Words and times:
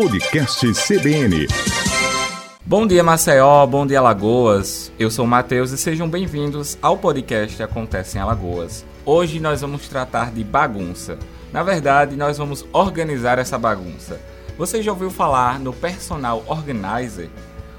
Podcast 0.00 0.64
CBN. 0.74 1.48
Bom 2.64 2.86
dia, 2.86 3.02
Maceió. 3.02 3.66
Bom 3.66 3.84
dia, 3.84 3.98
Alagoas. 3.98 4.92
Eu 4.96 5.10
sou 5.10 5.24
o 5.24 5.28
Matheus 5.28 5.72
e 5.72 5.76
sejam 5.76 6.08
bem-vindos 6.08 6.78
ao 6.80 6.96
podcast 6.96 7.60
Acontece 7.60 8.16
em 8.16 8.20
Alagoas. 8.20 8.86
Hoje 9.04 9.40
nós 9.40 9.60
vamos 9.60 9.88
tratar 9.88 10.30
de 10.30 10.44
bagunça. 10.44 11.18
Na 11.52 11.64
verdade, 11.64 12.14
nós 12.14 12.38
vamos 12.38 12.64
organizar 12.72 13.40
essa 13.40 13.58
bagunça. 13.58 14.20
Você 14.56 14.84
já 14.84 14.92
ouviu 14.92 15.10
falar 15.10 15.58
no 15.58 15.72
personal 15.72 16.44
organizer? 16.46 17.28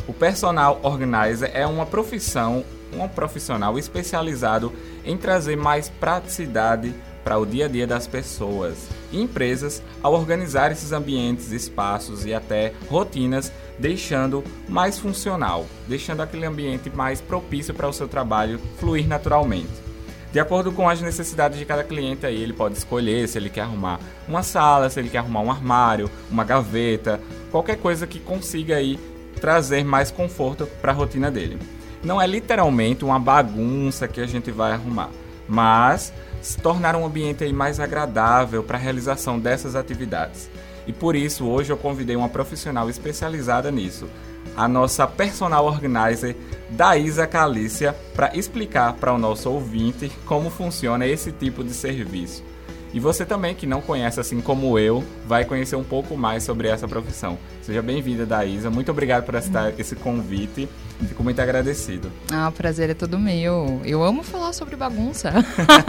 O 0.06 0.12
personal 0.12 0.78
organizer 0.84 1.52
é 1.54 1.66
uma 1.66 1.86
profissão, 1.86 2.66
um 2.92 3.08
profissional 3.08 3.80
especializado 3.80 4.74
em 5.06 5.16
trazer 5.16 5.56
mais 5.56 5.88
praticidade 5.88 6.94
para 7.24 7.38
o 7.38 7.46
dia 7.46 7.66
a 7.66 7.68
dia 7.68 7.86
das 7.86 8.08
pessoas 8.08 8.88
e 9.12 9.22
empresas 9.22 9.82
ao 10.02 10.14
organizar 10.14 10.72
esses 10.72 10.92
ambientes, 10.92 11.52
espaços 11.52 12.26
e 12.26 12.34
até 12.34 12.74
rotinas, 12.90 13.52
deixando 13.78 14.44
mais 14.68 14.98
funcional, 14.98 15.66
deixando 15.88 16.22
aquele 16.22 16.46
ambiente 16.46 16.90
mais 16.90 17.22
propício 17.22 17.74
para 17.74 17.88
o 17.88 17.94
seu 17.94 18.08
trabalho 18.08 18.60
fluir 18.78 19.08
naturalmente. 19.08 19.90
De 20.32 20.40
acordo 20.40 20.72
com 20.72 20.88
as 20.88 21.02
necessidades 21.02 21.58
de 21.58 21.66
cada 21.66 21.84
cliente, 21.84 22.26
aí 22.26 22.40
ele 22.40 22.54
pode 22.54 22.78
escolher 22.78 23.28
se 23.28 23.38
ele 23.40 23.50
quer 23.50 23.62
arrumar 23.62 24.00
uma 24.28 24.44
sala, 24.44 24.88
se 24.90 25.00
ele 25.00 25.10
quer 25.10 25.18
arrumar 25.20 25.42
um 25.42 25.50
armário, 25.50 26.10
uma 26.30 26.44
gaveta, 26.44 27.20
qualquer 27.50 27.78
coisa 27.78 28.06
que 28.06 28.20
consiga 28.20 28.76
aí 28.76 29.00
trazer 29.42 29.84
mais 29.84 30.12
conforto 30.12 30.68
para 30.82 30.92
a 30.92 30.96
rotina 30.96 31.32
dele. 31.32 31.58
Não 32.04 32.22
é 32.22 32.28
literalmente 32.28 33.04
uma 33.04 33.20
bagunça 33.20 34.08
que 34.08 34.22
a 34.22 34.28
gente 34.28 34.52
vai 34.52 34.72
arrumar, 34.72 35.10
mas 35.48 36.14
se 36.42 36.58
tornar 36.58 36.96
um 36.96 37.06
ambiente 37.06 37.52
mais 37.52 37.80
agradável 37.80 38.64
para 38.64 38.78
a 38.78 38.82
realização 38.82 39.40
dessas 39.40 39.76
atividades. 39.76 40.50
E 40.88 40.94
por 40.94 41.16
isso 41.16 41.46
hoje 41.46 41.72
eu 41.72 41.78
convidei 41.78 42.16
uma 42.16 42.30
profissional 42.30 42.90
especializada 42.90 43.70
nisso, 43.72 44.08
a 44.56 44.68
nossa 44.68 45.06
personal 45.06 45.66
organizer 45.66 46.36
Daísa 46.70 47.28
Calícia, 47.28 47.96
para 48.16 48.36
explicar 48.36 48.94
para 48.94 49.14
o 49.14 49.18
nosso 49.18 49.50
ouvinte 49.50 50.12
como 50.26 50.50
funciona 50.50 51.06
esse 51.06 51.32
tipo 51.32 51.64
de 51.64 51.74
serviço. 51.74 52.44
E 52.94 53.00
você 53.00 53.24
também, 53.26 53.54
que 53.54 53.68
não 53.68 53.82
conhece 53.82 54.20
assim 54.20 54.42
como 54.42 54.80
eu, 54.80 55.04
vai 55.28 55.46
conhecer 55.46 55.76
um 55.76 55.84
pouco 55.84 56.18
mais 56.18 56.44
sobre 56.44 56.68
essa 56.68 56.88
profissão. 56.88 57.38
Seja 57.62 57.82
bem-vinda, 57.82 58.26
Daísa. 58.26 58.72
Muito 58.72 58.90
obrigado 58.90 59.26
por 59.26 59.36
aceitar 59.36 59.80
esse 59.80 59.96
convite. 59.96 60.68
Fico 61.08 61.24
muito 61.24 61.40
agradecido. 61.40 62.12
Ah, 62.32 62.50
o 62.50 62.52
prazer 62.52 62.90
é 62.90 62.94
todo 62.96 63.20
meu. 63.20 63.80
Eu 63.86 64.04
amo 64.04 64.24
falar 64.24 64.54
sobre 64.54 64.76
bagunça. 64.76 65.32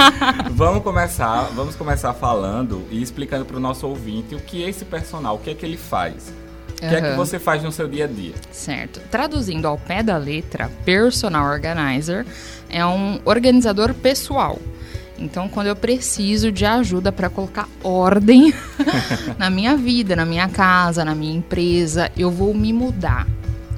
vamos 0.53 0.83
começar, 0.83 1.45
vamos 1.55 1.75
começar 1.75 2.13
falando 2.13 2.87
e 2.91 3.03
explicando 3.03 3.47
para 3.47 3.57
o 3.57 3.61
nosso 3.61 3.87
ouvinte 3.87 4.35
o 4.35 4.41
que 4.41 4.63
é 4.63 4.69
esse 4.69 4.85
personal, 4.85 5.37
o 5.37 5.39
que 5.39 5.51
é 5.51 5.55
que 5.55 5.65
ele 5.65 5.79
faz. 5.79 6.33
O 6.75 6.81
que 6.81 6.87
uhum. 6.87 6.93
é 6.93 7.11
que 7.11 7.17
você 7.17 7.39
faz 7.39 7.63
no 7.63 7.73
seu 7.73 7.89
dia 7.89 8.05
a 8.05 8.09
dia? 8.09 8.35
Certo. 8.51 9.01
Traduzindo 9.11 9.67
ao 9.67 9.77
pé 9.77 10.03
da 10.03 10.17
letra, 10.17 10.71
personal 10.85 11.47
organizer 11.47 12.27
é 12.69 12.85
um 12.85 13.21
organizador 13.25 13.93
pessoal. 13.95 14.59
Então, 15.21 15.49
quando 15.49 15.67
eu 15.67 15.77
preciso 15.77 16.51
de 16.51 16.65
ajuda 16.65 17.13
para 17.13 17.29
colocar 17.29 17.69
ordem 17.85 18.55
na 19.39 19.51
minha 19.51 19.77
vida, 19.77 20.17
na 20.17 20.25
minha 20.25 20.49
casa, 20.49 21.05
na 21.05 21.15
minha 21.15 21.37
empresa, 21.37 22.11
eu 22.17 22.31
vou 22.31 22.55
me 22.55 22.73
mudar. 22.73 23.27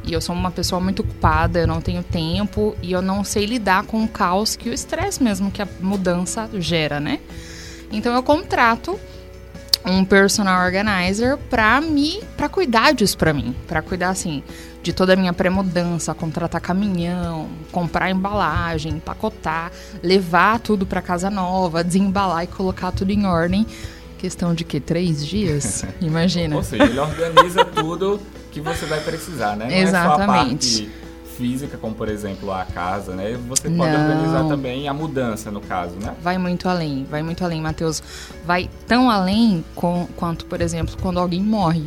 E 0.04 0.12
eu 0.12 0.20
sou 0.20 0.34
uma 0.34 0.50
pessoa 0.50 0.80
muito 0.80 1.02
ocupada, 1.02 1.60
eu 1.60 1.66
não 1.66 1.80
tenho 1.80 2.02
tempo 2.02 2.76
e 2.80 2.92
eu 2.92 3.02
não 3.02 3.24
sei 3.24 3.44
lidar 3.44 3.84
com 3.84 4.04
o 4.04 4.08
caos 4.08 4.56
que 4.56 4.68
o 4.68 4.72
estresse 4.72 5.22
mesmo 5.22 5.50
que 5.50 5.62
a 5.62 5.68
mudança 5.80 6.48
gera, 6.58 6.98
né? 7.00 7.20
Então 7.90 8.14
eu 8.14 8.22
contrato 8.22 8.98
um 9.84 10.05
personal 10.05 10.64
organizer 10.64 11.36
para 11.50 11.80
me 11.80 12.22
para 12.36 12.48
cuidar 12.48 12.92
disso 12.92 13.16
para 13.16 13.33
mim, 13.33 13.55
para 13.66 13.83
cuidar 13.83 14.11
assim 14.11 14.42
de 14.83 14.92
toda 14.92 15.12
a 15.12 15.16
minha 15.16 15.33
pré-mudança, 15.33 16.12
contratar 16.12 16.61
caminhão, 16.61 17.48
comprar 17.70 18.11
embalagem, 18.11 18.94
empacotar, 18.94 19.70
levar 20.02 20.58
tudo 20.58 20.84
para 20.84 21.01
casa 21.01 21.30
nova, 21.30 21.84
desembalar 21.84 22.45
e 22.45 22.46
colocar 22.48 22.90
tudo 22.90 23.12
em 23.12 23.24
ordem. 23.24 23.64
Questão 24.18 24.55
de 24.55 24.64
que 24.64 24.80
três 24.80 25.24
dias? 25.24 25.85
Imagina. 26.01 26.56
Ou 26.56 26.62
seja, 26.62 26.85
ele 26.85 26.98
organiza 26.98 27.64
tudo 27.64 28.20
que 28.51 28.61
você 28.61 28.85
vai 28.86 29.01
precisar, 29.01 29.56
né? 29.56 29.67
Não 29.68 29.77
Exatamente. 29.77 30.67
É 30.67 30.85
só 30.85 30.85
a 30.85 30.86
parte 30.89 31.02
física, 31.36 31.76
como 31.76 31.94
por 31.94 32.08
exemplo 32.08 32.52
a 32.52 32.64
casa, 32.64 33.14
né? 33.14 33.38
Você 33.48 33.68
pode 33.70 33.92
Não. 33.92 34.00
organizar 34.00 34.48
também 34.48 34.88
a 34.88 34.94
mudança, 34.94 35.50
no 35.50 35.60
caso, 35.60 35.94
né? 35.96 36.14
Vai 36.22 36.38
muito 36.38 36.68
além, 36.68 37.04
vai 37.10 37.22
muito 37.22 37.44
além, 37.44 37.60
Matheus. 37.60 38.02
Vai 38.44 38.68
tão 38.86 39.10
além 39.10 39.64
com, 39.74 40.06
quanto, 40.16 40.46
por 40.46 40.60
exemplo, 40.60 40.96
quando 41.00 41.18
alguém 41.18 41.42
morre. 41.42 41.84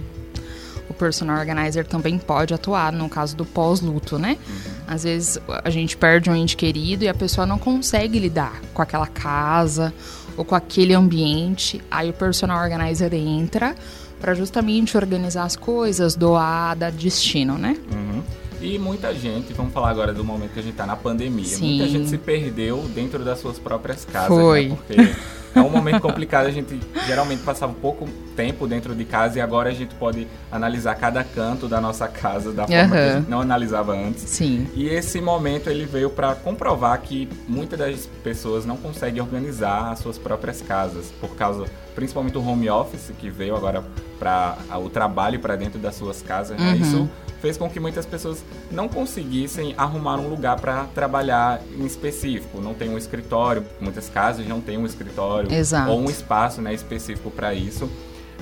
O 0.89 0.93
personal 0.93 1.39
organizer 1.39 1.85
também 1.85 2.17
pode 2.17 2.53
atuar 2.53 2.91
no 2.91 3.09
caso 3.09 3.35
do 3.35 3.45
pós-luto, 3.45 4.19
né? 4.19 4.37
Uhum. 4.47 4.71
Às 4.87 5.03
vezes 5.03 5.39
a 5.63 5.69
gente 5.69 5.97
perde 5.97 6.29
um 6.29 6.35
ente 6.35 6.55
querido 6.55 7.03
e 7.03 7.07
a 7.07 7.13
pessoa 7.13 7.45
não 7.45 7.57
consegue 7.57 8.19
lidar 8.19 8.61
com 8.73 8.81
aquela 8.81 9.07
casa 9.07 9.93
ou 10.37 10.45
com 10.45 10.55
aquele 10.55 10.93
ambiente. 10.93 11.81
Aí 11.89 12.09
o 12.09 12.13
personal 12.13 12.61
organizer 12.61 13.13
entra 13.13 13.75
para 14.19 14.33
justamente 14.33 14.95
organizar 14.95 15.43
as 15.43 15.55
coisas, 15.55 16.15
doar, 16.15 16.75
dar 16.75 16.91
destino, 16.91 17.57
né? 17.57 17.77
Uhum. 17.91 18.23
E 18.65 18.79
muita 18.79 19.13
gente, 19.13 19.53
vamos 19.53 19.71
falar 19.73 19.89
agora 19.89 20.13
do 20.13 20.23
momento 20.23 20.53
que 20.53 20.59
a 20.59 20.63
gente 20.63 20.71
está 20.71 20.85
na 20.85 20.95
pandemia, 20.95 21.45
Sim. 21.45 21.77
muita 21.77 21.87
gente 21.87 22.09
se 22.09 22.17
perdeu 22.17 22.81
dentro 22.95 23.23
das 23.23 23.39
suas 23.39 23.59
próprias 23.59 24.05
casas, 24.05 24.35
né? 24.35 24.43
Foi. 24.43 24.69
Né? 24.69 24.75
Porque 24.75 25.15
é 25.55 25.61
um 25.61 25.69
momento 25.69 26.01
complicado, 26.01 26.47
a 26.47 26.51
gente 26.51 26.79
geralmente 27.05 27.43
passava 27.43 27.73
pouco 27.73 28.09
tempo 28.35 28.67
dentro 28.67 28.93
de 28.93 29.05
casa 29.05 29.39
e 29.39 29.41
agora 29.41 29.69
a 29.69 29.73
gente 29.73 29.95
pode 29.95 30.27
analisar 30.51 30.95
cada 30.95 31.23
canto 31.23 31.67
da 31.67 31.79
nossa 31.79 32.07
casa 32.07 32.51
da 32.51 32.67
forma 32.67 32.83
uhum. 32.83 32.89
que 32.89 32.97
a 32.97 33.15
gente 33.17 33.29
não 33.29 33.41
analisava 33.41 33.93
antes. 33.93 34.23
Sim. 34.23 34.67
E 34.75 34.87
esse 34.87 35.21
momento 35.21 35.69
ele 35.69 35.85
veio 35.85 36.09
para 36.09 36.35
comprovar 36.35 36.99
que 37.01 37.27
muitas 37.47 37.79
das 37.79 38.05
pessoas 38.23 38.65
não 38.65 38.77
conseguem 38.77 39.21
organizar 39.21 39.91
as 39.91 39.99
suas 39.99 40.17
próprias 40.17 40.61
casas 40.61 41.11
por 41.19 41.35
causa 41.35 41.65
principalmente 41.95 42.33
do 42.33 42.45
home 42.45 42.69
office 42.69 43.11
que 43.17 43.29
veio 43.29 43.55
agora 43.55 43.83
para 44.19 44.57
o 44.83 44.89
trabalho 44.89 45.39
para 45.39 45.55
dentro 45.55 45.79
das 45.79 45.95
suas 45.95 46.21
casas. 46.21 46.59
Né? 46.59 46.71
Uhum. 46.71 46.75
Isso 46.75 47.09
fez 47.41 47.57
com 47.57 47.69
que 47.69 47.79
muitas 47.79 48.05
pessoas 48.05 48.43
não 48.71 48.87
conseguissem 48.87 49.73
arrumar 49.77 50.17
um 50.17 50.27
lugar 50.27 50.59
para 50.59 50.85
trabalhar 50.95 51.61
em 51.77 51.85
específico. 51.85 52.59
Não 52.59 52.73
tem 52.73 52.89
um 52.89 52.97
escritório, 52.97 53.63
muitas 53.79 54.09
casas 54.09 54.47
não 54.47 54.59
tem 54.59 54.77
um 54.77 54.85
escritório 54.85 55.53
Exato. 55.53 55.91
ou 55.91 55.99
um 55.99 56.05
espaço 56.05 56.61
né, 56.61 56.73
específico 56.73 57.29
para 57.29 57.53
isso. 57.53 57.89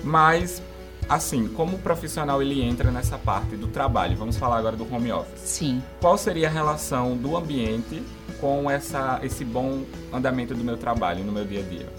Mas 0.04 0.62
assim, 1.08 1.48
como 1.48 1.76
o 1.76 1.80
profissional 1.80 2.42
ele 2.42 2.62
entra 2.62 2.92
nessa 2.92 3.18
parte 3.18 3.56
do 3.56 3.68
trabalho? 3.68 4.16
Vamos 4.16 4.38
falar 4.38 4.58
agora 4.58 4.76
do 4.76 4.92
home 4.94 5.12
office. 5.12 5.40
Sim. 5.40 5.82
Qual 6.00 6.18
seria 6.18 6.48
a 6.48 6.52
relação 6.52 7.18
do 7.18 7.36
ambiente 7.36 8.02
com 8.40 8.70
essa, 8.70 9.20
esse 9.24 9.44
bom 9.44 9.84
andamento 10.12 10.54
do 10.54 10.64
meu 10.64 10.78
trabalho 10.78 11.24
no 11.24 11.32
meu 11.32 11.46
dia 11.46 11.60
a 11.60 11.64
dia? 11.64 11.90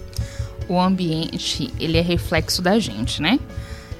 O 0.67 0.79
ambiente, 0.79 1.71
ele 1.79 1.97
é 1.97 2.01
reflexo 2.01 2.61
da 2.61 2.79
gente, 2.79 3.21
né? 3.21 3.39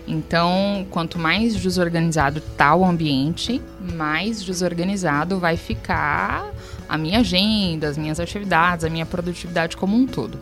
Então, 0.07 0.85
quanto 0.91 1.17
mais 1.17 1.55
desorganizado 1.55 2.39
tá 2.39 2.75
o 2.75 2.85
ambiente, 2.85 3.61
mais 3.93 4.43
desorganizado 4.43 5.39
vai 5.39 5.57
ficar 5.57 6.51
a 6.87 6.97
minha 6.97 7.19
agenda, 7.19 7.87
as 7.87 7.97
minhas 7.97 8.19
atividades, 8.19 8.85
a 8.85 8.89
minha 8.89 9.05
produtividade 9.05 9.75
como 9.75 9.95
um 9.97 10.05
todo. 10.05 10.39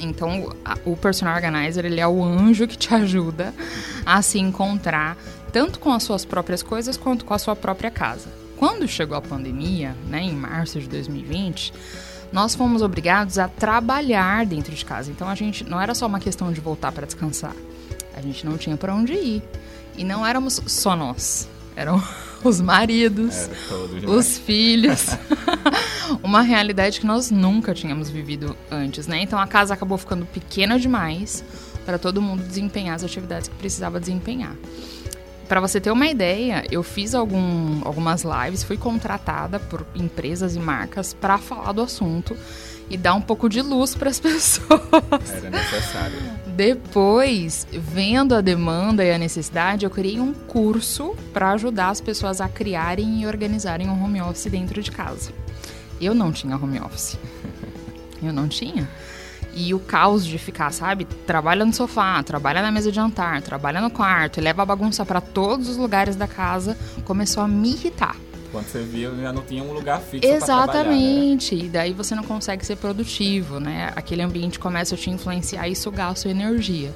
Então, 0.00 0.54
o 0.84 0.96
personal 0.96 1.34
organizer 1.34 1.84
ele 1.84 2.00
é 2.00 2.06
o 2.06 2.22
anjo 2.22 2.66
que 2.66 2.76
te 2.76 2.94
ajuda 2.94 3.54
a 4.04 4.20
se 4.22 4.38
encontrar 4.38 5.16
tanto 5.52 5.78
com 5.78 5.92
as 5.92 6.02
suas 6.02 6.24
próprias 6.24 6.62
coisas 6.62 6.96
quanto 6.96 7.24
com 7.24 7.34
a 7.34 7.38
sua 7.38 7.56
própria 7.56 7.90
casa. 7.90 8.28
Quando 8.56 8.86
chegou 8.88 9.16
a 9.16 9.22
pandemia, 9.22 9.94
né, 10.08 10.22
em 10.22 10.34
março 10.34 10.80
de 10.80 10.88
2020, 10.88 11.72
nós 12.32 12.54
fomos 12.54 12.82
obrigados 12.82 13.38
a 13.38 13.48
trabalhar 13.48 14.44
dentro 14.46 14.74
de 14.74 14.84
casa. 14.84 15.10
Então, 15.10 15.28
a 15.28 15.34
gente 15.34 15.64
não 15.64 15.80
era 15.80 15.94
só 15.94 16.06
uma 16.06 16.20
questão 16.20 16.52
de 16.52 16.60
voltar 16.60 16.92
para 16.92 17.06
descansar 17.06 17.54
a 18.16 18.22
gente 18.22 18.46
não 18.46 18.56
tinha 18.56 18.76
para 18.76 18.94
onde 18.94 19.12
ir. 19.12 19.42
E 19.96 20.02
não 20.02 20.26
éramos 20.26 20.60
só 20.66 20.96
nós, 20.96 21.48
eram 21.76 22.02
os 22.42 22.60
maridos, 22.60 23.48
os 24.06 24.38
filhos. 24.38 25.06
Uma 26.22 26.42
realidade 26.42 27.00
que 27.00 27.06
nós 27.06 27.30
nunca 27.30 27.74
tínhamos 27.74 28.08
vivido 28.08 28.56
antes, 28.70 29.06
né? 29.06 29.20
Então 29.22 29.38
a 29.38 29.46
casa 29.46 29.74
acabou 29.74 29.98
ficando 29.98 30.26
pequena 30.26 30.78
demais 30.78 31.44
para 31.84 31.98
todo 31.98 32.20
mundo 32.20 32.42
desempenhar 32.42 32.96
as 32.96 33.04
atividades 33.04 33.48
que 33.48 33.54
precisava 33.54 34.00
desempenhar. 34.00 34.54
Para 35.48 35.60
você 35.60 35.80
ter 35.80 35.92
uma 35.92 36.08
ideia, 36.08 36.64
eu 36.72 36.82
fiz 36.82 37.14
algum, 37.14 37.80
algumas 37.84 38.24
lives, 38.24 38.64
fui 38.64 38.76
contratada 38.76 39.60
por 39.60 39.86
empresas 39.94 40.56
e 40.56 40.58
marcas 40.58 41.14
para 41.14 41.38
falar 41.38 41.70
do 41.70 41.82
assunto 41.82 42.36
e 42.90 42.96
dar 42.96 43.14
um 43.14 43.20
pouco 43.20 43.48
de 43.48 43.62
luz 43.62 43.94
para 43.96 44.10
as 44.10 44.18
pessoas. 44.18 45.30
Era 45.32 45.50
necessário. 45.50 46.18
Depois, 46.48 47.66
vendo 47.70 48.34
a 48.34 48.40
demanda 48.40 49.04
e 49.04 49.12
a 49.12 49.18
necessidade, 49.18 49.84
eu 49.84 49.90
criei 49.90 50.18
um 50.18 50.32
curso 50.32 51.14
para 51.32 51.52
ajudar 51.52 51.90
as 51.90 52.00
pessoas 52.00 52.40
a 52.40 52.48
criarem 52.48 53.22
e 53.22 53.26
organizarem 53.26 53.88
um 53.88 54.02
home 54.02 54.20
office 54.20 54.46
dentro 54.46 54.82
de 54.82 54.90
casa. 54.90 55.30
Eu 56.00 56.14
não 56.14 56.32
tinha 56.32 56.56
home 56.56 56.80
office. 56.80 57.18
Eu 58.22 58.32
não 58.32 58.48
tinha. 58.48 58.88
E 59.54 59.72
o 59.72 59.78
caos 59.78 60.26
de 60.26 60.38
ficar, 60.38 60.70
sabe? 60.72 61.06
Trabalha 61.26 61.64
no 61.64 61.72
sofá, 61.72 62.22
trabalha 62.22 62.60
na 62.60 62.70
mesa 62.70 62.90
de 62.90 62.96
jantar, 62.96 63.40
trabalha 63.40 63.80
no 63.80 63.90
quarto, 63.90 64.40
leva 64.40 64.62
a 64.62 64.66
bagunça 64.66 65.04
para 65.06 65.20
todos 65.20 65.68
os 65.68 65.78
lugares 65.78 66.14
da 66.14 66.26
casa, 66.26 66.76
começou 67.04 67.42
a 67.42 67.48
me 67.48 67.72
irritar. 67.72 68.16
Quando 68.52 68.66
você 68.66 68.82
viu, 68.82 69.18
já 69.20 69.32
não 69.32 69.42
tinha 69.42 69.62
um 69.62 69.72
lugar 69.72 70.00
fixo 70.00 70.28
Exatamente. 70.28 71.56
Pra 71.56 71.64
e 71.64 71.68
daí 71.68 71.92
você 71.92 72.14
não 72.14 72.22
consegue 72.22 72.64
ser 72.64 72.76
produtivo, 72.76 73.58
né? 73.58 73.92
Aquele 73.96 74.22
ambiente 74.22 74.58
começa 74.58 74.94
a 74.94 74.98
te 74.98 75.10
influenciar 75.10 75.68
e 75.68 75.74
sugar 75.74 76.12
a 76.12 76.14
sua 76.14 76.30
energia. 76.30 76.94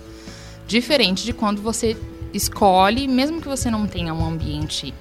Diferente 0.67 1.25
de 1.25 1.33
quando 1.33 1.61
você 1.63 1.97
escolhe, 2.33 3.09
mesmo 3.09 3.41
que 3.41 3.49
você 3.49 3.71
não 3.71 3.87
tenha 3.87 4.15
um 4.15 4.25
ambiente 4.25 4.95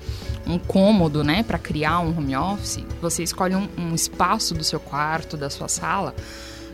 um 0.50 0.58
cômodo, 0.58 1.24
né, 1.24 1.44
para 1.44 1.60
criar 1.60 2.00
um 2.00 2.18
home 2.18 2.36
office, 2.36 2.84
você 3.02 3.24
escolhe 3.24 3.56
um, 3.56 3.68
um, 3.78 3.94
espaço 3.94 4.54
do 4.54 4.64
seu 4.64 4.80
quarto, 4.80 5.38
da 5.38 5.50
sua 5.50 5.68
sala, 5.68 6.16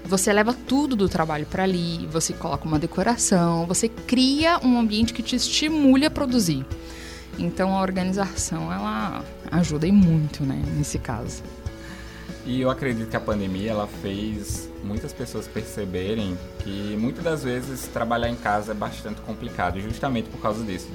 você 0.05 0.31
leva 0.31 0.53
tudo 0.53 0.95
do 0.95 1.09
trabalho 1.09 1.45
para 1.45 1.63
ali, 1.63 2.07
você 2.11 2.31
coloca 2.31 2.65
uma 2.65 2.79
decoração, 2.79 3.65
você 3.65 3.89
cria 3.89 4.59
um 4.63 4.79
ambiente 4.79 5.13
que 5.13 5.23
te 5.23 5.35
estimule 5.35 6.05
a 6.05 6.11
produzir. 6.11 6.65
Então 7.37 7.75
a 7.75 7.81
organização 7.81 8.71
ela 8.71 9.23
ajuda 9.51 9.85
e 9.85 9.91
muito, 9.91 10.43
né, 10.43 10.61
nesse 10.77 10.97
caso. 10.97 11.43
E 12.45 12.61
eu 12.61 12.69
acredito 12.69 13.09
que 13.09 13.17
a 13.17 13.19
pandemia 13.19 13.71
ela 13.71 13.87
fez 13.87 14.69
muitas 14.83 15.11
pessoas 15.11 15.47
perceberem 15.47 16.37
que 16.59 16.95
muitas 16.99 17.23
das 17.23 17.43
vezes 17.43 17.87
trabalhar 17.87 18.29
em 18.29 18.35
casa 18.35 18.71
é 18.71 18.75
bastante 18.75 19.19
complicado, 19.21 19.81
justamente 19.81 20.29
por 20.29 20.39
causa 20.39 20.63
disso, 20.63 20.87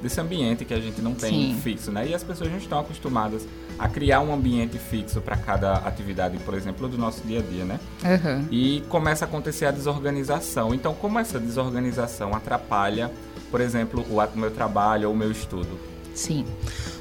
desse 0.00 0.20
ambiente 0.20 0.64
que 0.64 0.72
a 0.72 0.80
gente 0.80 1.02
não 1.02 1.12
tem 1.12 1.54
Sim. 1.54 1.60
fixo, 1.60 1.90
né? 1.90 2.06
E 2.06 2.14
as 2.14 2.22
pessoas 2.22 2.50
não 2.50 2.58
estão 2.58 2.78
acostumadas 2.78 3.44
a 3.76 3.88
criar 3.88 4.20
um 4.20 4.32
ambiente 4.32 4.78
fixo 4.78 5.20
para 5.20 5.36
cada 5.36 5.74
atividade, 5.78 6.38
por 6.38 6.54
exemplo, 6.54 6.88
do 6.88 6.96
nosso 6.96 7.26
dia 7.26 7.40
a 7.40 7.42
dia, 7.42 7.64
né? 7.64 7.80
Uhum. 8.04 8.46
E 8.48 8.82
começa 8.88 9.24
a 9.24 9.28
acontecer 9.28 9.66
a 9.66 9.72
desorganização. 9.72 10.72
Então, 10.72 10.94
como 10.94 11.18
essa 11.18 11.40
desorganização 11.40 12.32
atrapalha, 12.32 13.10
por 13.50 13.60
exemplo, 13.60 14.06
o 14.08 14.38
meu 14.38 14.52
trabalho 14.52 15.08
ou 15.08 15.14
o 15.14 15.18
meu 15.18 15.32
estudo? 15.32 15.80
Sim, 16.14 16.46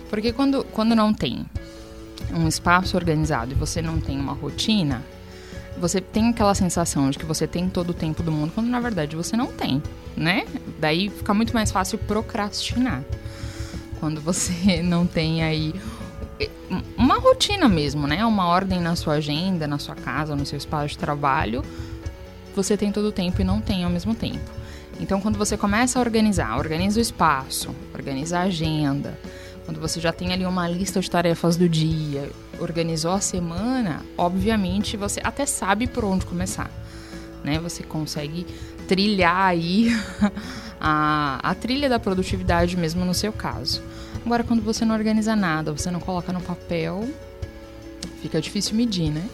porque 0.10 0.34
quando, 0.34 0.64
quando 0.72 0.96
não 0.96 1.14
tem 1.14 1.46
um 2.34 2.48
espaço 2.48 2.98
organizado 2.98 3.52
e 3.52 3.56
você 3.56 3.82
não 3.82 4.00
tem 4.00 4.20
uma 4.20 4.34
rotina, 4.34 5.04
você 5.78 6.02
tem 6.02 6.30
aquela 6.30 6.54
sensação 6.54 7.10
de 7.10 7.18
que 7.18 7.26
você 7.26 7.48
tem 7.48 7.70
todo 7.70 7.92
o 7.92 7.94
tempo 7.94 8.22
do 8.22 8.32
mundo, 8.32 8.52
quando 8.54 8.68
na 8.68 8.80
verdade 8.80 9.16
você 9.16 9.36
não 9.38 9.48
tem, 9.48 9.82
né? 10.16 10.46
Daí 10.80 11.10
fica 11.10 11.34
muito 11.34 11.54
mais 11.54 11.72
fácil 11.72 11.98
procrastinar. 11.98 13.04
Quando 14.00 14.20
você 14.22 14.82
não 14.84 15.06
tem 15.06 15.44
aí 15.44 15.74
uma 16.98 17.20
rotina 17.20 17.68
mesmo, 17.68 18.08
né? 18.08 18.26
Uma 18.26 18.48
ordem 18.48 18.80
na 18.80 18.96
sua 18.96 19.16
agenda, 19.16 19.68
na 19.68 19.80
sua 19.80 19.96
casa, 19.96 20.36
no 20.36 20.46
seu 20.46 20.58
espaço 20.58 20.90
de 20.90 20.98
trabalho, 20.98 21.64
você 22.56 22.76
tem 22.76 22.92
todo 22.92 23.06
o 23.06 23.12
tempo 23.12 23.42
e 23.42 23.44
não 23.44 23.62
tem 23.62 23.84
ao 23.84 23.90
mesmo 23.90 24.14
tempo. 24.14 24.52
Então, 25.00 25.20
quando 25.20 25.38
você 25.38 25.58
começa 25.58 25.98
a 25.98 26.02
organizar, 26.02 26.58
organiza 26.58 27.00
o 27.00 27.02
espaço, 27.02 27.74
organiza 27.94 28.40
a 28.40 28.44
agenda, 28.44 29.18
quando 29.72 29.80
você 29.80 30.02
já 30.02 30.12
tem 30.12 30.34
ali 30.34 30.46
uma 30.46 30.68
lista 30.68 31.00
de 31.00 31.10
tarefas 31.10 31.56
do 31.56 31.70
dia, 31.70 32.30
organizou 32.60 33.14
a 33.14 33.22
semana, 33.22 34.06
obviamente 34.18 34.98
você 34.98 35.22
até 35.24 35.46
sabe 35.46 35.88
por 35.88 36.04
onde 36.04 36.26
começar. 36.26 36.70
Né? 37.42 37.58
Você 37.60 37.82
consegue 37.82 38.46
trilhar 38.86 39.38
aí 39.38 39.88
a, 40.78 41.40
a 41.42 41.56
trilha 41.56 41.88
da 41.88 41.98
produtividade 41.98 42.76
mesmo 42.76 43.06
no 43.06 43.14
seu 43.14 43.32
caso. 43.32 43.82
Agora, 44.26 44.44
quando 44.44 44.62
você 44.62 44.84
não 44.84 44.94
organiza 44.94 45.38
nada, 45.38 45.72
você 45.72 45.90
não 45.90 46.02
coloca 46.02 46.34
no 46.34 46.42
papel, 46.42 47.08
fica 48.22 48.42
difícil 48.42 48.76
medir, 48.76 49.10
né? 49.10 49.26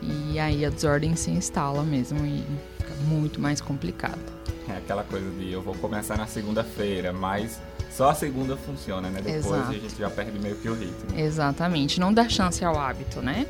E 0.00 0.38
aí 0.38 0.64
a 0.64 0.70
desordem 0.70 1.16
se 1.16 1.32
instala 1.32 1.82
mesmo 1.82 2.24
e 2.24 2.44
fica 2.78 2.94
muito 3.08 3.40
mais 3.40 3.60
complicado. 3.60 4.20
É 4.68 4.76
aquela 4.76 5.02
coisa 5.02 5.28
de 5.32 5.50
eu 5.50 5.60
vou 5.60 5.74
começar 5.74 6.16
na 6.16 6.28
segunda-feira, 6.28 7.12
mas 7.12 7.60
só 7.90 8.10
a 8.10 8.14
segunda 8.14 8.56
funciona, 8.56 9.08
né? 9.10 9.20
Depois 9.20 9.46
Exato. 9.46 9.70
a 9.70 9.72
gente 9.72 9.98
já 9.98 10.08
perde 10.08 10.38
meio 10.38 10.56
que 10.56 10.68
o 10.68 10.74
ritmo. 10.74 11.18
Exatamente. 11.18 11.98
Não 11.98 12.12
dá 12.12 12.28
chance 12.28 12.64
ao 12.64 12.78
hábito, 12.78 13.20
né? 13.20 13.46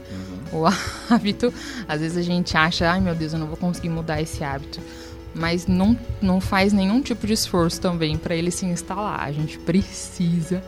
Uhum. 0.53 0.61
O 0.61 0.67
hábito, 1.13 1.53
às 1.87 2.01
vezes 2.01 2.17
a 2.17 2.23
gente 2.23 2.57
acha, 2.57 2.91
ai 2.91 3.01
meu 3.01 3.15
Deus, 3.15 3.33
eu 3.33 3.39
não 3.39 3.47
vou 3.47 3.57
conseguir 3.57 3.91
mudar 3.91 4.21
esse 4.21 4.43
hábito. 4.43 4.81
Mas 5.35 5.67
não, 5.67 5.97
não 6.21 6.41
faz 6.41 6.73
nenhum 6.73 7.01
tipo 7.01 7.27
de 7.27 7.35
esforço 7.35 7.81
também 7.81 8.17
para 8.17 8.35
ele 8.35 8.51
se 8.51 8.67
instalar. 8.67 9.21
A 9.21 9.31
gente 9.31 9.59
precisa 9.59 10.63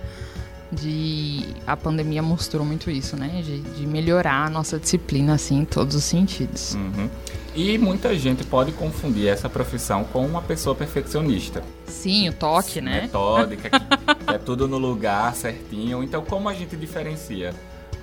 de. 0.73 1.45
A 1.67 1.77
pandemia 1.77 2.23
mostrou 2.23 2.65
muito 2.65 2.91
isso, 2.91 3.17
né? 3.17 3.43
De, 3.45 3.61
de 3.61 3.87
melhorar 3.87 4.47
a 4.47 4.51
nossa 4.51 4.79
disciplina, 4.79 5.35
assim, 5.35 5.61
em 5.61 5.65
todos 5.65 5.95
os 5.95 6.05
sentidos. 6.05 6.75
Uhum. 6.75 7.11
E 7.55 7.77
muita 7.77 8.17
gente 8.17 8.45
pode 8.45 8.73
confundir 8.73 9.29
essa 9.29 9.49
profissão 9.49 10.05
com 10.05 10.25
uma 10.25 10.41
pessoa 10.41 10.75
perfeccionista. 10.75 11.63
Sim, 11.87 12.31
o 12.31 12.33
toque, 12.33 12.81
né? 12.81 13.03
Metódica, 13.03 13.69
que 13.69 14.35
é 14.35 14.39
tudo 14.39 14.67
no 14.67 14.79
lugar 14.79 15.35
certinho. 15.35 16.03
Então, 16.03 16.25
como 16.25 16.49
a 16.49 16.55
gente 16.55 16.75
diferencia 16.77 17.55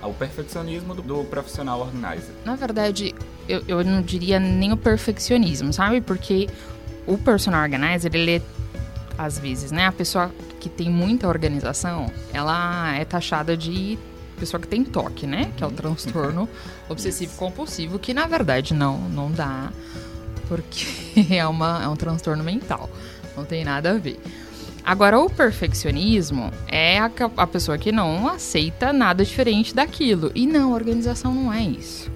o 0.02 0.14
perfeccionismo 0.14 0.94
do, 0.94 1.02
do 1.02 1.24
profissional 1.24 1.80
organizer? 1.80 2.32
Na 2.44 2.54
verdade, 2.54 3.12
eu, 3.48 3.62
eu 3.66 3.84
não 3.84 4.00
diria 4.00 4.38
nem 4.38 4.72
o 4.72 4.76
perfeccionismo, 4.76 5.72
sabe? 5.72 6.00
Porque 6.00 6.48
o 7.04 7.18
personal 7.18 7.62
organizer, 7.62 8.14
ele 8.14 8.36
é, 8.36 8.42
às 9.18 9.36
vezes, 9.36 9.72
né? 9.72 9.86
A 9.86 9.92
pessoa 9.92 10.30
que 10.60 10.68
tem 10.68 10.90
muita 10.90 11.26
organização, 11.26 12.12
ela 12.32 12.94
é 12.94 13.04
taxada 13.04 13.56
de 13.56 13.98
pessoa 14.38 14.60
que 14.60 14.68
tem 14.68 14.84
toque, 14.84 15.26
né? 15.26 15.50
Que 15.56 15.64
é 15.64 15.66
o 15.66 15.70
transtorno 15.70 16.48
obsessivo 16.88 17.34
compulsivo, 17.36 17.98
que 17.98 18.14
na 18.14 18.26
verdade 18.26 18.74
não, 18.74 18.98
não 19.08 19.30
dá, 19.30 19.72
porque 20.46 20.86
é, 21.34 21.46
uma, 21.46 21.82
é 21.82 21.88
um 21.88 21.96
transtorno 21.96 22.44
mental. 22.44 22.88
Não 23.36 23.44
tem 23.44 23.64
nada 23.64 23.92
a 23.92 23.98
ver. 23.98 24.20
Agora, 24.84 25.18
o 25.20 25.28
perfeccionismo 25.28 26.50
é 26.66 26.98
a, 26.98 27.10
a 27.36 27.46
pessoa 27.46 27.76
que 27.76 27.92
não 27.92 28.28
aceita 28.28 28.92
nada 28.92 29.24
diferente 29.24 29.74
daquilo. 29.74 30.32
E 30.34 30.46
não, 30.46 30.72
organização 30.72 31.34
não 31.34 31.52
é 31.52 31.62
isso. 31.62 32.10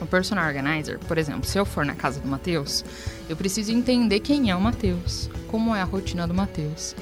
O 0.00 0.06
personal 0.06 0.46
organizer, 0.46 0.98
por 1.00 1.18
exemplo, 1.18 1.44
se 1.44 1.58
eu 1.58 1.66
for 1.66 1.84
na 1.84 1.94
casa 1.94 2.18
do 2.20 2.26
Matheus, 2.26 2.84
eu 3.28 3.36
preciso 3.36 3.70
entender 3.70 4.20
quem 4.20 4.50
é 4.50 4.56
o 4.56 4.60
Matheus, 4.60 5.28
como 5.46 5.74
é 5.76 5.82
a 5.82 5.84
rotina 5.84 6.26
do 6.26 6.32
Matheus 6.32 6.96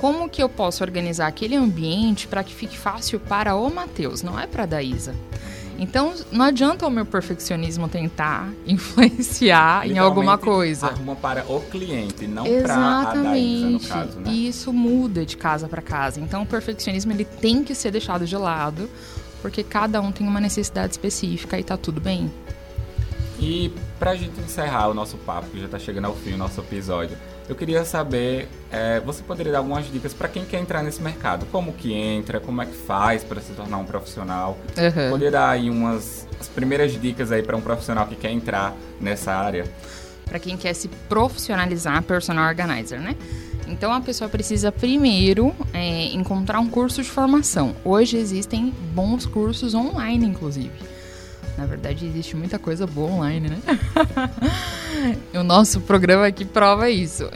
como 0.00 0.28
que 0.28 0.42
eu 0.42 0.48
posso 0.48 0.82
organizar 0.82 1.26
aquele 1.26 1.56
ambiente 1.56 2.26
para 2.26 2.42
que 2.44 2.54
fique 2.54 2.76
fácil 2.76 3.20
para 3.20 3.54
o 3.54 3.72
Matheus, 3.72 4.22
não 4.22 4.38
é 4.38 4.46
para 4.46 4.62
a 4.62 4.66
Daísa. 4.66 5.14
Então, 5.78 6.12
não 6.32 6.44
adianta 6.44 6.84
o 6.86 6.90
meu 6.90 7.06
perfeccionismo 7.06 7.88
tentar 7.88 8.52
influenciar 8.66 9.88
em 9.88 9.96
alguma 9.96 10.36
coisa. 10.36 10.88
Arruma 10.88 11.14
para 11.14 11.44
o 11.48 11.60
cliente, 11.60 12.26
não 12.26 12.44
para 12.44 12.74
a 12.74 13.14
Daísa, 13.14 13.70
no 13.70 13.80
caso, 13.80 14.18
né? 14.18 14.30
E 14.30 14.48
isso 14.48 14.72
muda 14.72 15.24
de 15.24 15.36
casa 15.36 15.68
para 15.68 15.80
casa. 15.80 16.20
Então, 16.20 16.42
o 16.42 16.46
perfeccionismo 16.46 17.12
ele 17.12 17.24
tem 17.24 17.62
que 17.62 17.76
ser 17.76 17.92
deixado 17.92 18.26
de 18.26 18.36
lado, 18.36 18.90
porque 19.40 19.62
cada 19.62 20.00
um 20.00 20.10
tem 20.10 20.26
uma 20.26 20.40
necessidade 20.40 20.92
específica 20.92 21.58
e 21.58 21.62
tá 21.62 21.76
tudo 21.76 22.00
bem. 22.00 22.28
E 23.38 23.72
para 24.00 24.10
a 24.10 24.16
gente 24.16 24.40
encerrar 24.40 24.88
o 24.88 24.94
nosso 24.94 25.16
papo, 25.18 25.48
que 25.50 25.60
já 25.60 25.66
está 25.66 25.78
chegando 25.78 26.06
ao 26.06 26.16
fim 26.16 26.32
o 26.32 26.36
nosso 26.36 26.60
episódio, 26.60 27.16
eu 27.48 27.56
queria 27.56 27.84
saber, 27.84 28.48
é, 28.70 29.00
você 29.00 29.22
poderia 29.22 29.52
dar 29.52 29.58
algumas 29.58 29.90
dicas 29.90 30.12
para 30.12 30.28
quem 30.28 30.44
quer 30.44 30.60
entrar 30.60 30.82
nesse 30.82 31.00
mercado? 31.00 31.46
Como 31.46 31.72
que 31.72 31.92
entra, 31.92 32.38
como 32.38 32.60
é 32.60 32.66
que 32.66 32.74
faz 32.74 33.24
para 33.24 33.40
se 33.40 33.52
tornar 33.52 33.78
um 33.78 33.84
profissional? 33.84 34.58
Uhum. 34.76 35.10
Poderia 35.10 35.30
dar 35.30 35.50
aí 35.50 35.70
umas 35.70 36.28
as 36.38 36.46
primeiras 36.46 36.92
dicas 37.00 37.32
aí 37.32 37.42
para 37.42 37.56
um 37.56 37.60
profissional 37.60 38.06
que 38.06 38.14
quer 38.14 38.30
entrar 38.30 38.76
nessa 39.00 39.32
área? 39.32 39.64
Para 40.24 40.38
quem 40.38 40.56
quer 40.56 40.74
se 40.74 40.88
profissionalizar, 41.08 42.02
personal 42.02 42.48
organizer, 42.48 43.00
né? 43.00 43.16
Então 43.66 43.92
a 43.92 44.00
pessoa 44.00 44.28
precisa 44.28 44.70
primeiro 44.70 45.54
é, 45.72 46.06
encontrar 46.12 46.60
um 46.60 46.68
curso 46.68 47.02
de 47.02 47.08
formação. 47.08 47.74
Hoje 47.84 48.16
existem 48.16 48.72
bons 48.94 49.26
cursos 49.26 49.74
online, 49.74 50.26
inclusive. 50.26 50.70
Na 51.58 51.66
verdade, 51.66 52.06
existe 52.06 52.36
muita 52.36 52.56
coisa 52.56 52.86
boa 52.86 53.10
online, 53.10 53.48
né? 53.48 53.58
o 55.34 55.42
nosso 55.42 55.80
programa 55.80 56.24
aqui 56.24 56.44
prova 56.44 56.88
isso. 56.88 57.28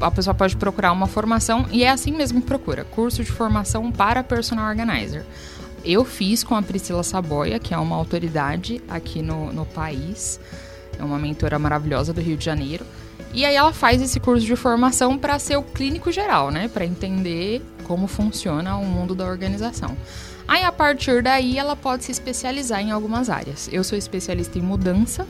A 0.00 0.10
pessoa 0.10 0.32
pode 0.32 0.56
procurar 0.56 0.90
uma 0.90 1.06
formação 1.06 1.66
e 1.70 1.84
é 1.84 1.90
assim 1.90 2.12
mesmo 2.12 2.40
que 2.40 2.46
procura: 2.46 2.82
curso 2.82 3.22
de 3.22 3.30
formação 3.30 3.92
para 3.92 4.24
personal 4.24 4.70
organizer. 4.70 5.26
Eu 5.84 6.02
fiz 6.02 6.42
com 6.42 6.54
a 6.54 6.62
Priscila 6.62 7.02
Saboia, 7.02 7.58
que 7.58 7.74
é 7.74 7.78
uma 7.78 7.94
autoridade 7.94 8.80
aqui 8.88 9.20
no, 9.20 9.52
no 9.52 9.66
país, 9.66 10.40
é 10.98 11.04
uma 11.04 11.18
mentora 11.18 11.58
maravilhosa 11.58 12.14
do 12.14 12.22
Rio 12.22 12.38
de 12.38 12.44
Janeiro. 12.46 12.86
E 13.34 13.44
aí 13.44 13.54
ela 13.54 13.72
faz 13.72 14.00
esse 14.00 14.18
curso 14.18 14.46
de 14.46 14.56
formação 14.56 15.18
para 15.18 15.38
ser 15.38 15.56
o 15.56 15.62
clínico 15.62 16.10
geral, 16.10 16.50
né? 16.50 16.68
Para 16.68 16.86
entender 16.86 17.60
como 17.92 18.06
funciona 18.06 18.74
o 18.78 18.86
mundo 18.86 19.14
da 19.14 19.26
organização. 19.26 19.94
Aí 20.48 20.64
a 20.64 20.72
partir 20.72 21.22
daí 21.22 21.58
ela 21.58 21.76
pode 21.76 22.04
se 22.04 22.10
especializar 22.10 22.80
em 22.80 22.90
algumas 22.90 23.28
áreas. 23.28 23.68
Eu 23.70 23.84
sou 23.84 23.98
especialista 23.98 24.58
em 24.58 24.62
mudança, 24.62 25.26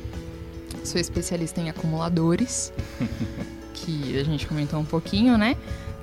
sou 0.85 1.01
especialista 1.01 1.61
em 1.61 1.69
acumuladores, 1.69 2.73
que 3.75 4.17
a 4.17 4.23
gente 4.23 4.47
comentou 4.47 4.79
um 4.79 4.85
pouquinho, 4.85 5.37
né? 5.37 5.57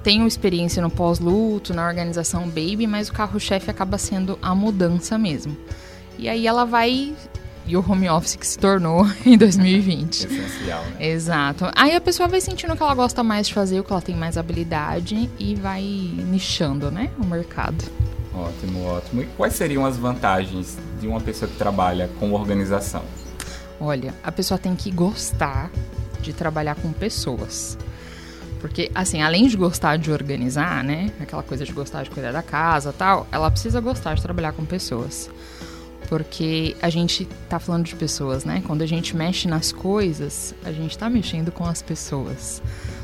Tenho 0.04 0.28
experiência 0.28 0.82
no 0.82 0.90
pós-luto, 0.90 1.74
na 1.74 1.88
organização 1.88 2.46
baby, 2.50 2.86
mas 2.86 3.08
o 3.08 3.14
carro-chefe 3.14 3.72
acaba 3.72 3.98
sendo 3.98 4.38
a 4.42 4.54
mudança 4.54 5.18
mesmo. 5.18 5.56
E 6.18 6.28
aí 6.28 6.46
ela 6.46 6.66
vai 6.66 7.16
E 7.70 7.78
o 7.78 7.86
home 7.88 8.10
office 8.10 8.36
que 8.36 8.48
se 8.48 8.58
tornou 8.58 9.06
em 9.24 9.38
2020. 9.38 10.26
Essencial, 10.26 10.84
né? 10.86 11.08
Exato. 11.08 11.70
Aí 11.76 11.96
a 11.96 12.02
pessoa 12.02 12.28
vai 12.28 12.42
sentindo 12.42 12.74
o 12.74 12.76
que 12.76 12.82
ela 12.82 12.96
gosta 12.96 13.24
mais 13.24 13.48
de 13.48 13.54
fazer, 13.54 13.80
o 13.80 13.84
que 13.84 13.92
ela 13.94 14.02
tem 14.02 14.16
mais 14.16 14.38
habilidade 14.38 15.30
e 15.38 15.54
vai 15.54 15.84
nichando, 15.84 16.90
né, 16.90 17.12
o 17.20 17.26
mercado. 17.28 17.86
Ótimo, 18.34 18.86
ótimo. 18.86 19.22
E 19.22 19.26
quais 19.38 19.54
seriam 19.54 19.86
as 19.86 19.98
vantagens 19.98 20.80
de 21.00 21.08
uma 21.08 21.22
pessoa 21.22 21.48
que 21.48 21.58
trabalha 21.58 22.10
com 22.20 22.34
organização? 22.34 23.04
Olha, 23.80 24.16
a 24.24 24.32
pessoa 24.32 24.58
tem 24.58 24.76
que 24.76 24.90
gostar 24.90 25.70
de 26.22 26.34
trabalhar 26.34 26.74
com 26.74 26.92
pessoas. 26.92 27.78
Porque, 28.60 28.90
assim, 28.96 29.22
além 29.22 29.48
de 29.48 29.56
gostar 29.56 29.98
de 29.98 30.12
organizar, 30.12 30.84
né? 30.84 31.12
Aquela 31.22 31.44
coisa 31.44 31.64
de 31.64 31.72
gostar 31.72 32.02
de 32.02 32.10
cuidar 32.10 32.32
da 32.32 32.42
casa 32.42 32.92
tal, 32.92 33.28
ela 33.32 33.52
precisa 33.52 33.80
gostar 33.80 34.16
de 34.16 34.24
trabalhar 34.24 34.54
com 34.54 34.66
pessoas. 34.66 35.30
Porque 36.10 36.76
a 36.82 36.90
gente 36.90 37.26
tá 37.48 37.60
falando 37.60 37.86
de 37.86 37.96
pessoas, 37.96 38.44
né? 38.44 38.64
Quando 38.66 38.82
a 38.82 38.86
gente 38.88 39.16
mexe 39.16 39.48
nas 39.48 39.72
coisas, 39.72 40.56
a 40.66 40.72
gente 40.72 40.98
tá 40.98 41.08
mexendo 41.08 41.52
com 41.52 41.64
as 41.64 41.84
pessoas. 41.84 42.64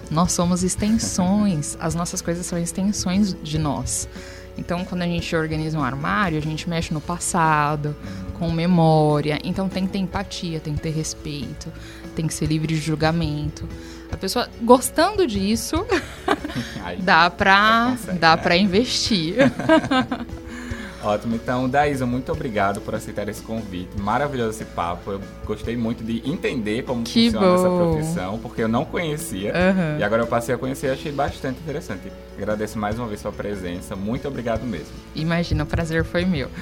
Nós 0.10 0.32
somos 0.32 0.64
extensões, 0.64 1.78
as 1.80 1.94
nossas 1.94 2.20
coisas 2.20 2.48
são 2.48 2.58
extensões 2.58 3.36
de 3.44 3.60
nós. 3.60 4.10
Então, 4.58 4.84
quando 4.84 5.04
a 5.04 5.06
gente 5.06 5.36
organiza 5.36 5.78
um 5.78 5.84
armário, 5.84 6.38
a 6.38 6.42
gente 6.42 6.68
mexe 6.68 6.94
no 6.94 7.02
passado, 7.02 7.96
com 8.40 8.50
memória. 8.50 9.40
Então, 9.44 9.70
tem 9.70 9.86
que 9.86 9.94
ter 9.94 10.00
empatia, 10.00 10.60
tem 10.60 10.74
que 10.74 10.82
ter 10.82 10.92
respeito, 10.92 11.72
tem 12.16 12.26
que 12.26 12.34
ser 12.34 12.48
livre 12.48 12.74
de 12.74 12.82
julgamento. 12.82 13.68
A 14.12 14.18
pessoa 14.18 14.50
gostando 14.62 15.28
disso, 15.28 15.86
Aí, 16.84 16.98
dá 17.02 17.30
pra, 17.30 17.90
consegue, 17.92 18.18
dá 18.18 18.36
né? 18.36 18.42
pra 18.42 18.58
investir. 18.58 19.36
Ótimo, 21.06 21.36
então, 21.36 21.70
Daísa, 21.70 22.04
muito 22.06 22.32
obrigado 22.32 22.82
por 22.82 22.96
aceitar 22.96 23.30
esse 23.30 23.44
convite. 23.44 23.90
Maravilhoso 24.02 24.50
esse 24.50 24.66
papo. 24.66 25.12
Eu 25.12 25.22
gostei 25.46 25.78
muito 25.78 26.04
de 26.04 26.28
entender 26.28 26.84
como 26.84 27.04
Que 27.04 27.30
funciona 27.30 27.54
essa 27.56 27.70
bom. 27.70 27.92
profissão, 27.92 28.40
porque 28.40 28.64
eu 28.64 28.68
não 28.68 28.84
conhecia. 28.84 29.54
Aham. 29.56 29.98
E 30.00 30.04
agora 30.04 30.24
eu 30.24 30.28
passei 30.28 30.56
a 30.56 30.58
conhecer 30.58 30.88
e 30.88 30.90
achei 30.90 31.12
bastante 31.12 31.60
interessante. 31.60 32.12
Agradeço 32.36 32.80
mais 32.80 32.98
uma 32.98 33.08
vez 33.08 33.22
sua 33.22 33.32
presença. 33.32 33.96
Muito 33.96 34.28
obrigado 34.28 34.66
mesmo. 34.66 34.88
Imagina, 35.14 35.64
o 35.64 35.68
prazer 35.68 36.04
foi 36.04 36.26
meu. 36.26 36.50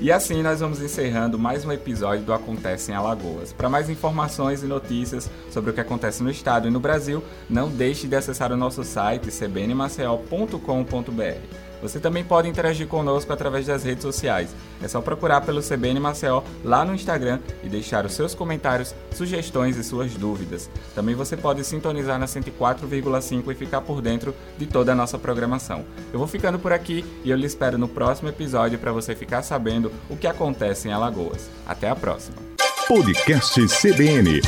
E 0.00 0.10
assim 0.10 0.42
nós 0.42 0.58
vamos 0.58 0.82
encerrando 0.82 1.38
mais 1.38 1.64
um 1.64 1.70
episódio 1.70 2.24
do 2.24 2.32
Acontece 2.32 2.90
em 2.90 2.94
Alagoas. 2.94 3.52
Para 3.52 3.68
mais 3.68 3.88
informações 3.88 4.60
e 4.60 4.66
notícias 4.66 5.30
sobre 5.48 5.70
o 5.70 5.72
que 5.72 5.80
acontece 5.80 6.24
no 6.24 6.30
estado 6.30 6.66
e 6.66 6.72
no 6.72 6.80
Brasil, 6.80 7.22
não 7.48 7.68
deixe 7.68 8.08
de 8.08 8.16
acessar 8.16 8.50
o 8.50 8.56
nosso 8.56 8.82
site 8.82 9.30
cbnmaceo.com.br. 9.30 11.61
Você 11.82 11.98
também 11.98 12.22
pode 12.22 12.48
interagir 12.48 12.86
conosco 12.86 13.32
através 13.32 13.66
das 13.66 13.82
redes 13.82 14.02
sociais. 14.02 14.54
É 14.80 14.88
só 14.88 15.00
procurar 15.00 15.40
pelo 15.40 15.60
CBN 15.60 15.98
Maceió 16.00 16.42
lá 16.64 16.84
no 16.84 16.94
Instagram 16.94 17.40
e 17.62 17.68
deixar 17.68 18.06
os 18.06 18.14
seus 18.14 18.34
comentários, 18.34 18.94
sugestões 19.12 19.76
e 19.76 19.84
suas 19.84 20.14
dúvidas. 20.14 20.70
Também 20.94 21.14
você 21.14 21.36
pode 21.36 21.64
sintonizar 21.64 22.18
na 22.18 22.26
104,5 22.26 23.50
e 23.50 23.54
ficar 23.54 23.80
por 23.80 24.00
dentro 24.00 24.34
de 24.56 24.66
toda 24.66 24.92
a 24.92 24.94
nossa 24.94 25.18
programação. 25.18 25.84
Eu 26.12 26.18
vou 26.18 26.28
ficando 26.28 26.58
por 26.58 26.72
aqui 26.72 27.04
e 27.24 27.30
eu 27.30 27.36
lhe 27.36 27.46
espero 27.46 27.76
no 27.76 27.88
próximo 27.88 28.28
episódio 28.28 28.78
para 28.78 28.92
você 28.92 29.14
ficar 29.14 29.42
sabendo 29.42 29.92
o 30.08 30.16
que 30.16 30.26
acontece 30.26 30.88
em 30.88 30.92
Alagoas. 30.92 31.50
Até 31.66 31.88
a 31.90 31.96
próxima! 31.96 32.36
Podcast 32.86 33.60
CBN. 33.68 34.40